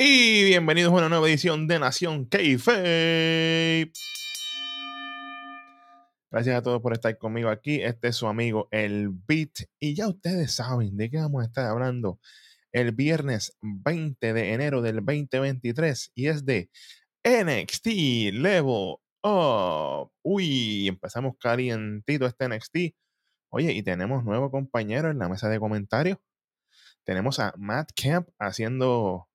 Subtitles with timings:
[0.00, 3.90] Y bienvenidos a una nueva edición de Nación Keife.
[6.30, 7.82] Gracias a todos por estar conmigo aquí.
[7.82, 9.50] Este es su amigo El Beat.
[9.80, 12.20] Y ya ustedes saben de qué vamos a estar hablando
[12.70, 16.12] el viernes 20 de enero del 2023.
[16.14, 16.70] Y es de
[17.24, 17.86] NXT
[18.34, 20.12] Level Up.
[20.22, 22.94] Uy, empezamos calientito este NXT.
[23.48, 26.18] Oye, y tenemos nuevo compañero en la mesa de comentarios.
[27.02, 29.27] Tenemos a Matt Camp haciendo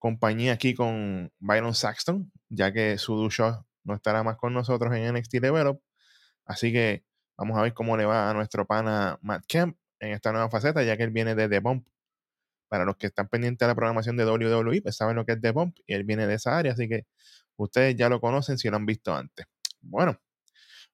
[0.00, 5.14] compañía aquí con Byron Saxton, ya que su Show no estará más con nosotros en
[5.14, 5.80] NXT Develop.
[6.46, 7.04] Así que
[7.36, 10.82] vamos a ver cómo le va a nuestro pana Matt Kemp en esta nueva faceta,
[10.82, 11.86] ya que él viene de The Bump.
[12.68, 15.40] Para los que están pendientes de la programación de WWE, pues saben lo que es
[15.40, 17.04] The Bump y él viene de esa área, así que
[17.56, 19.46] ustedes ya lo conocen si lo han visto antes.
[19.80, 20.18] Bueno,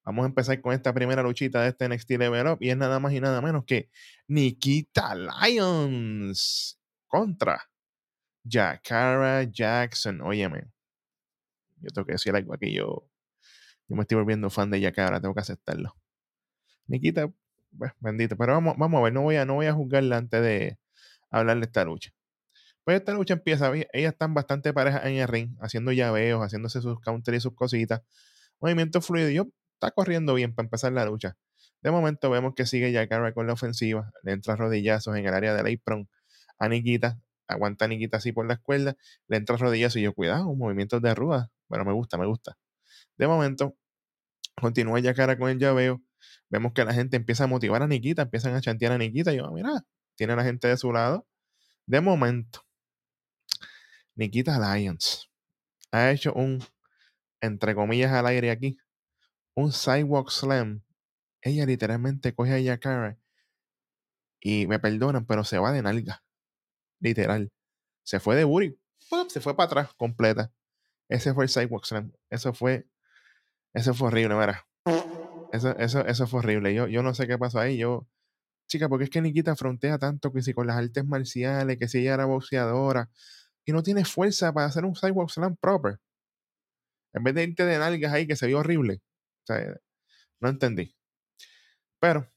[0.05, 2.99] vamos a empezar con esta primera luchita de este NXT Level Up y es nada
[2.99, 3.91] más y nada menos que
[4.27, 7.63] Nikita Lyons contra
[8.49, 10.21] Jakara Jackson.
[10.23, 10.67] Óyeme,
[11.81, 12.73] yo tengo que decir algo aquí.
[12.73, 13.09] Yo,
[13.89, 15.95] yo me estoy volviendo fan de Jakara, tengo que aceptarlo.
[16.87, 17.31] Nikita,
[17.79, 18.37] pues, bendito.
[18.37, 20.79] Pero vamos, vamos a ver, no voy a, no voy a juzgarla antes de
[21.31, 22.13] hablar de esta lucha.
[22.85, 27.01] Pues esta lucha empieza, ellas están bastante parejas en el ring, haciendo llaveos, haciéndose sus
[27.01, 28.03] counters y sus cositas.
[28.61, 29.31] Movimiento fluido.
[29.31, 31.37] Yo está corriendo bien para empezar la lucha.
[31.83, 35.55] De momento vemos que sigue Jakara con la ofensiva, le entra rodillazos en el área
[35.55, 36.09] del apron
[36.59, 38.97] a Nikita, aguanta Nikita así por la escuela,
[39.29, 41.51] le entra rodillas y yo, cuidado, movimientos de arruga.
[41.69, 42.57] Bueno, me gusta, me gusta.
[43.17, 43.77] De momento,
[44.61, 46.03] continúa ya cara con el llaveo.
[46.51, 49.33] Vemos que la gente empieza a motivar a Nikita, empiezan a chantear a Nikita.
[49.33, 49.85] Y yo, mira,
[50.17, 51.27] tiene a la gente de su lado.
[51.87, 52.65] De momento,
[54.15, 55.31] Nikita Lyons
[55.93, 56.63] ha hecho un,
[57.41, 58.79] entre comillas al aire aquí,
[59.55, 60.83] un sidewalk slam.
[61.43, 63.19] Ella literalmente coge a Yakara
[64.41, 66.26] y me perdonan, pero se va de nalga
[67.01, 67.51] literal.
[68.05, 68.79] Se fue de Buri,
[69.29, 70.53] se fue para atrás completa.
[71.09, 72.13] Ese fue el Sidewalk Slam.
[72.31, 72.89] Eso fue,
[73.75, 74.67] eso fue horrible, mira.
[75.53, 76.75] Eso, eso, eso fue horrible.
[76.75, 77.79] Yo, yo no sé qué pasó ahí.
[77.79, 78.09] Yo,
[78.69, 81.99] chica, porque es que Nikita frontea tanto que si con las artes marciales, que si
[81.99, 83.11] ella era boxeadora,
[83.65, 86.01] y no tiene fuerza para hacer un Sidewalk Slam proper.
[87.13, 89.01] En vez de irte de nalgas ahí, que se vio horrible.
[89.45, 89.77] O sea,
[90.41, 90.95] no entendí.
[92.01, 92.31] Pero,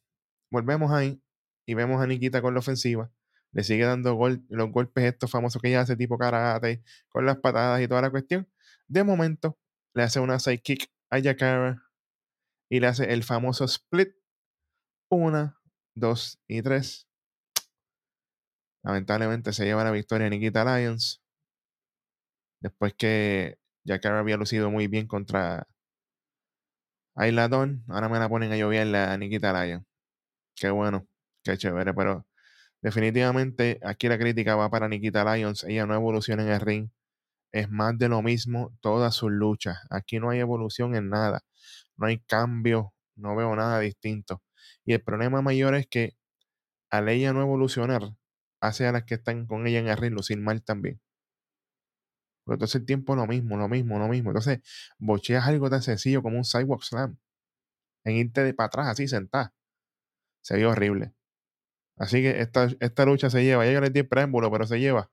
[0.52, 1.22] volvemos ahí
[1.66, 3.12] y vemos a Nikita con la ofensiva
[3.52, 4.18] le sigue dando
[4.50, 8.12] los golpes estos famosos que ella hace tipo karate, con las patadas y toda la
[8.12, 8.48] cuestión.
[8.88, 9.58] De momento,
[9.94, 11.84] le hace una sidekick a Yakara
[12.70, 14.10] y le hace el famoso split.
[15.10, 15.60] Una,
[15.96, 17.08] dos y tres.
[18.84, 21.22] Lamentablemente se lleva la victoria Nikita Lyons.
[22.62, 25.68] Después que Yakara había lucido muy bien contra
[27.16, 29.86] Ayla Dawn, ahora me la ponen a llover la Nikita Lyons.
[30.56, 31.08] Qué bueno,
[31.44, 32.26] qué chévere, pero
[32.82, 35.64] Definitivamente, aquí la crítica va para Nikita Lyons.
[35.66, 36.90] Ella no evoluciona en el ring.
[37.52, 39.80] Es más de lo mismo todas sus luchas.
[39.90, 41.42] Aquí no hay evolución en nada.
[41.98, 42.94] No hay cambio.
[43.16, 44.44] No veo nada distinto.
[44.86, 46.16] Y el problema mayor es que
[46.92, 48.04] al ella no evolucionar,
[48.62, 51.02] hace a las que están con ella en el ring lucir mal también.
[52.46, 54.32] Pero entonces el tiempo lo mismo, lo mismo, lo mismo.
[54.32, 54.60] Entonces,
[54.98, 57.18] bocheas algo tan sencillo como un sidewalk slam.
[58.06, 59.54] En irte de para atrás así sentada.
[60.42, 61.14] Se vio horrible.
[62.00, 63.66] Así que esta, esta lucha se lleva.
[63.66, 65.12] Ya yo les di preámbulo, pero se lleva.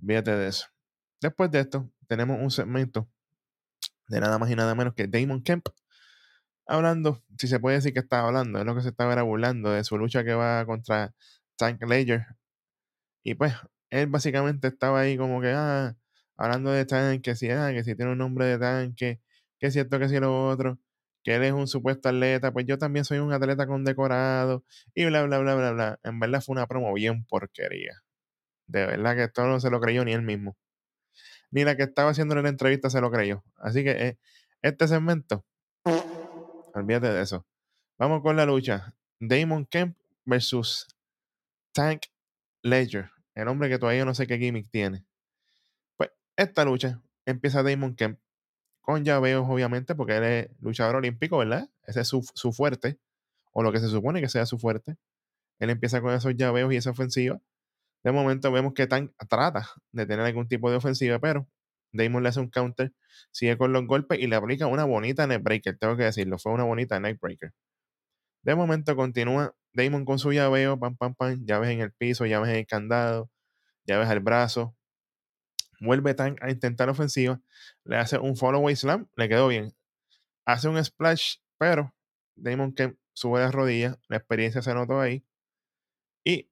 [0.00, 0.66] Fíjate de eso.
[1.20, 3.08] Después de esto, tenemos un segmento
[4.08, 5.68] de nada más y nada menos que Damon Kemp
[6.66, 9.84] hablando, si se puede decir que estaba hablando, es lo que se estaba burlando de
[9.84, 11.14] su lucha que va contra
[11.56, 12.26] Tank Ledger.
[13.22, 13.54] Y pues,
[13.90, 15.96] él básicamente estaba ahí como que, ah,
[16.36, 19.20] hablando de Tank, que si, ah, que si tiene un nombre de tanque,
[19.58, 20.78] que es cierto que si lo otro
[21.26, 24.62] que él es un supuesto atleta, pues yo también soy un atleta condecorado
[24.94, 26.00] y bla, bla, bla, bla, bla.
[26.04, 28.04] En verdad fue una promo bien porquería.
[28.68, 30.56] De verdad que esto no se lo creyó ni él mismo.
[31.50, 33.42] Ni la que estaba haciendo la entrevista se lo creyó.
[33.56, 34.18] Así que eh,
[34.62, 35.44] este segmento,
[36.74, 37.44] olvídate de eso.
[37.98, 38.94] Vamos con la lucha.
[39.18, 40.86] Damon Kemp versus
[41.72, 42.02] Tank
[42.62, 43.10] Ledger.
[43.34, 45.04] El hombre que todavía no sé qué gimmick tiene.
[45.96, 48.20] Pues esta lucha empieza Damon Kemp
[48.86, 51.68] con llaveos, obviamente, porque él es luchador olímpico, ¿verdad?
[51.88, 52.98] Ese es su, fuerte,
[53.52, 54.96] o lo que se supone que sea su fuerte.
[55.58, 57.40] Él empieza con esos llaveos y esa ofensiva.
[58.04, 61.48] De momento vemos que Tan trata de tener algún tipo de ofensiva, pero
[61.92, 62.92] Damon le hace un counter,
[63.32, 66.64] sigue con los golpes y le aplica una bonita neckbreaker, tengo que decirlo, fue una
[66.64, 67.52] bonita neckbreaker.
[68.42, 72.50] De momento continúa Damon con su llaveo, pam, pam, pam, llaves en el piso, llaves
[72.50, 73.30] en el candado,
[73.84, 74.75] llaves al brazo,
[75.80, 77.40] Vuelve Tank a intentar ofensiva.
[77.84, 79.08] Le hace un follow slam.
[79.16, 79.74] Le quedó bien.
[80.44, 81.94] Hace un splash, pero
[82.36, 83.98] Damon Kemp sube las rodillas.
[84.08, 85.24] La experiencia se notó ahí.
[86.24, 86.50] Y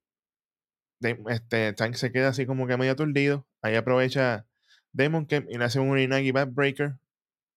[1.29, 3.47] este, Tank se queda así como que medio aturdido.
[3.62, 4.47] Ahí aprovecha
[4.93, 6.99] Demon Kemp y le hace un Inagi Backbreaker.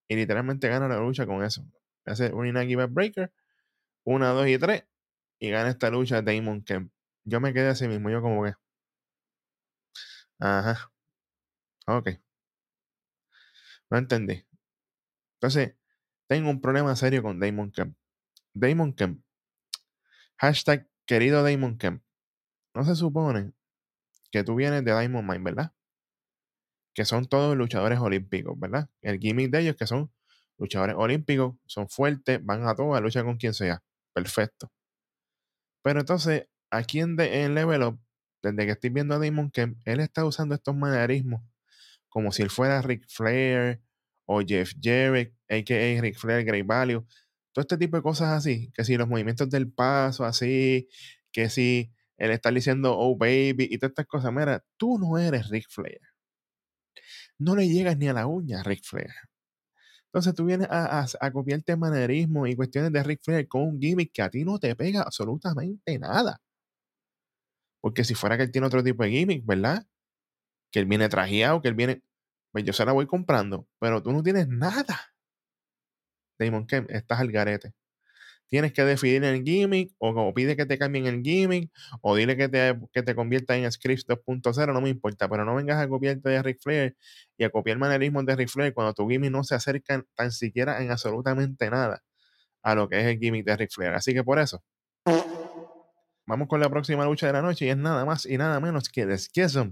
[0.07, 1.65] Y literalmente gana la lucha con eso.
[2.05, 3.31] Le hace un Inagi Backbreaker.
[4.03, 4.85] Una, dos y tres.
[5.39, 6.91] Y gana esta lucha Damon Kemp.
[7.25, 8.53] Yo me quedé así mismo, yo como que.
[10.39, 10.91] Ajá.
[11.87, 12.09] Ok.
[13.89, 14.45] No entendí.
[15.35, 15.75] Entonces,
[16.27, 17.97] tengo un problema serio con Damon Kemp.
[18.53, 19.23] Damon Kemp.
[20.37, 22.03] Hashtag querido Damon Kemp.
[22.73, 23.53] No se supone
[24.31, 25.73] que tú vienes de Diamond Mine, ¿verdad?
[26.93, 28.89] Que son todos luchadores olímpicos, ¿verdad?
[29.01, 30.11] El gimmick de ellos que son
[30.57, 33.83] luchadores olímpicos, son fuertes, van a todas, lucha con quien sea.
[34.13, 34.71] Perfecto.
[35.83, 37.99] Pero entonces, aquí en, en Level Up,
[38.43, 41.41] desde que estoy viendo a Damon Kemp, él está usando estos manerismos
[42.17, 43.79] como si él fuera Rick Flair
[44.25, 46.01] o Jeff Jarrett, a.k.a.
[46.01, 47.05] Rick Flair, Great Value.
[47.53, 50.89] Todo este tipo de cosas así, que si los movimientos del paso así,
[51.31, 54.33] que si él está diciendo, oh baby, y todas estas cosas.
[54.33, 56.01] Mira, tú no eres Rick Flair.
[57.37, 59.13] No le llegas ni a la uña a Rick Flair.
[60.07, 64.11] Entonces tú vienes a, a, copiarte manerismo y cuestiones de Rick Flair con un gimmick
[64.11, 66.41] que a ti no te pega absolutamente nada.
[67.79, 69.85] Porque si fuera que él tiene otro tipo de gimmick, ¿verdad?
[70.71, 72.01] Que él viene trajeado, que él viene.
[72.57, 73.67] Pues yo se la voy comprando.
[73.79, 75.13] Pero tú no tienes nada.
[76.39, 77.75] Damon Kemp, estás al garete
[78.47, 81.69] tienes que definir el gimmick o como pide que te cambien el gimmick
[82.01, 85.53] o dile que te, que te convierta en Scripts 2.0, no me importa, pero no
[85.53, 86.95] vengas a copiarte de Ric Flair
[87.37, 90.81] y a copiar manerismos de Ric Flair cuando tu gimmick no se acerca tan siquiera
[90.81, 92.01] en absolutamente nada
[92.63, 93.93] a lo que es el gimmick de Ric Flair.
[93.93, 94.63] Así que por eso,
[96.27, 98.89] vamos con la próxima lucha de la noche y es nada más y nada menos
[98.89, 99.71] que The Schism,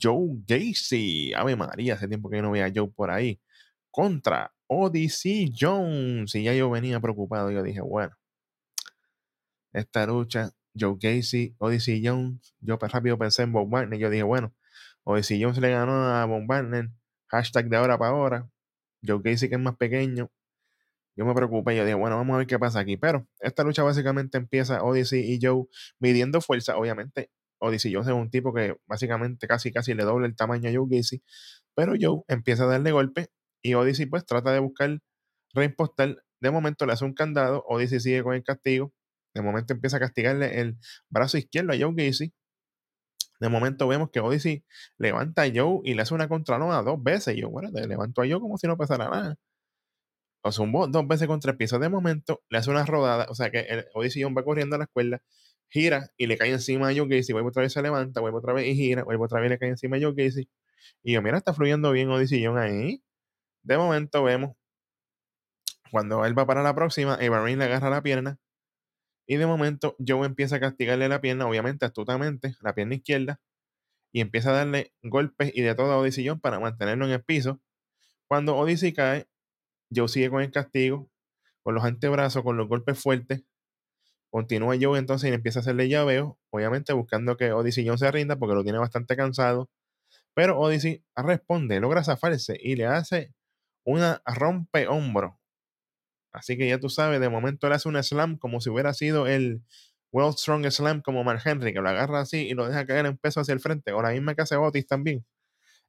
[0.00, 1.34] Joe Gacy.
[1.34, 3.40] Ave María, hace tiempo que no veía a Joe por ahí.
[3.90, 6.34] Contra Odyssey Jones.
[6.34, 7.50] Y ya yo venía preocupado.
[7.50, 8.16] Yo dije, bueno,
[9.72, 12.54] esta lucha, Joe Gacy, Odyssey Jones.
[12.60, 13.98] Yo rápido pensé en Bob Barney.
[13.98, 14.54] Yo dije, bueno,
[15.04, 16.88] Odyssey Jones le ganó a Bob Barney.
[17.26, 18.50] Hashtag de ahora para ahora.
[19.04, 20.30] Joe Gacy, que es más pequeño.
[21.16, 21.76] Yo me preocupé.
[21.76, 22.96] Yo dije, bueno, vamos a ver qué pasa aquí.
[22.96, 25.64] Pero esta lucha básicamente empieza Odyssey y Joe
[25.98, 26.76] midiendo fuerza.
[26.76, 27.30] Obviamente,
[27.60, 30.86] Odyssey Jones es un tipo que básicamente casi casi le doble el tamaño a Joe
[30.88, 31.22] Gacy.
[31.74, 33.28] Pero Joe empieza a darle golpe
[33.62, 34.98] y Odyssey pues trata de buscar
[35.54, 36.16] reimpostar.
[36.40, 38.92] De momento le hace un candado, Odyssey sigue con el castigo.
[39.34, 40.78] De momento empieza a castigarle el
[41.08, 42.32] brazo izquierdo a Joe Gacy.
[43.40, 44.64] De momento vemos que Odyssey
[44.98, 47.36] levanta a Joe y le hace una contralona dos veces.
[47.36, 49.36] Y yo, bueno, le levanto a Joe como si no pasara nada.
[50.42, 51.78] O zumbó dos veces contra el piso.
[51.78, 53.26] De momento le hace una rodada.
[53.28, 55.22] O sea que el Odyssey va corriendo a la escuela,
[55.68, 57.32] gira y le cae encima a Joe Gacy.
[57.32, 59.58] Vuelve otra vez, se levanta, vuelve otra vez y gira, vuelve otra vez y le
[59.58, 60.48] cae encima a Joe Gacy.
[61.02, 63.02] Y yo, mira, está fluyendo bien Odyssey John ahí.
[63.62, 64.56] De momento vemos
[65.90, 68.38] cuando él va para la próxima, Evarin le agarra la pierna.
[69.26, 73.40] Y de momento Joe empieza a castigarle la pierna, obviamente astutamente, la pierna izquierda.
[74.12, 77.60] Y empieza a darle golpes y de toda Odyssey para mantenerlo en el piso.
[78.28, 79.28] Cuando Odyssey cae,
[79.94, 81.10] Joe sigue con el castigo,
[81.62, 83.42] con los antebrazos, con los golpes fuertes.
[84.30, 88.54] Continúa Joe entonces y empieza a hacerle llaveo, obviamente buscando que Odyssey se rinda porque
[88.54, 89.68] lo tiene bastante cansado.
[90.34, 93.34] Pero Odyssey responde, logra zafarse y le hace
[93.84, 95.40] una rompe hombro.
[96.32, 99.26] Así que ya tú sabes, de momento le hace un slam como si hubiera sido
[99.26, 99.62] el
[100.12, 103.16] World Strong Slam como Mark Henry, que lo agarra así y lo deja caer en
[103.16, 103.92] peso hacia el frente.
[103.92, 105.24] Ahora mismo que hace Otis también.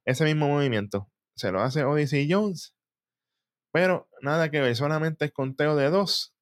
[0.04, 1.08] Ese mismo movimiento.
[1.36, 2.74] Se lo hace Odyssey Jones.
[3.72, 6.34] Pero nada que ver, solamente es conteo de dos.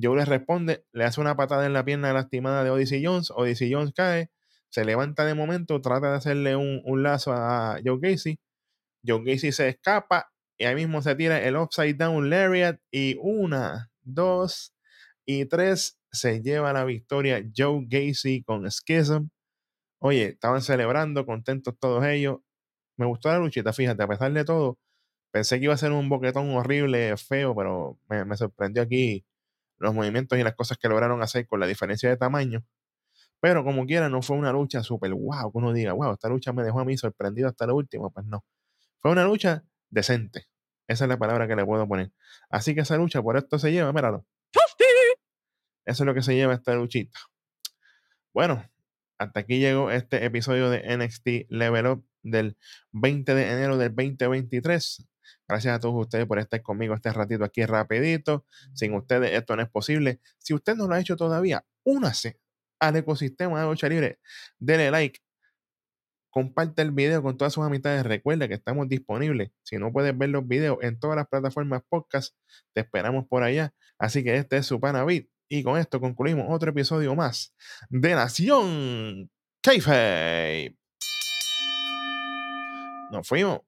[0.00, 3.30] Joe le responde, le hace una patada en la pierna lastimada de Odyssey Jones.
[3.34, 4.30] Odyssey Jones cae,
[4.70, 8.38] se levanta de momento, trata de hacerle un, un lazo a Joe Gacy.
[9.06, 12.80] Joe Gacy se escapa y ahí mismo se tira el Upside Down Lariat.
[12.90, 14.74] Y una, dos
[15.24, 19.28] y tres se lleva la victoria Joe Gacy con Schism.
[20.00, 22.38] Oye, estaban celebrando, contentos todos ellos.
[22.98, 24.78] Me gustó la luchita, fíjate, a pesar de todo.
[25.30, 29.24] Pensé que iba a ser un boquetón horrible, feo, pero me, me sorprendió aquí
[29.78, 32.64] los movimientos y las cosas que lograron hacer con la diferencia de tamaño.
[33.40, 36.52] Pero como quiera, no fue una lucha súper wow, que uno diga, wow, esta lucha
[36.52, 38.10] me dejó a mí sorprendido hasta lo último.
[38.10, 38.44] Pues no.
[38.98, 40.46] Fue una lucha decente.
[40.88, 42.12] Esa es la palabra que le puedo poner.
[42.50, 44.26] Así que esa lucha por esto se lleva, míralo.
[45.84, 47.18] Eso es lo que se lleva esta luchita.
[48.34, 48.64] Bueno,
[49.18, 52.56] hasta aquí llegó este episodio de NXT Level Up del
[52.92, 55.06] 20 de enero del 2023.
[55.46, 58.44] Gracias a todos ustedes por estar conmigo este ratito aquí rapidito.
[58.74, 60.20] Sin ustedes esto no es posible.
[60.38, 62.38] Si usted no lo ha hecho todavía, únase
[62.80, 64.18] al ecosistema de lucha libre.
[64.58, 65.20] Dele like,
[66.30, 68.04] comparte el video con todas sus amistades.
[68.04, 69.50] Recuerda que estamos disponibles.
[69.62, 72.34] Si no puedes ver los videos en todas las plataformas podcast,
[72.72, 73.74] te esperamos por allá.
[73.98, 75.28] Así que este es su Panavit.
[75.48, 77.54] Y con esto concluimos otro episodio más
[77.88, 79.30] de Nación
[79.62, 80.76] Kayfabe.
[83.10, 83.67] Nos fuimos.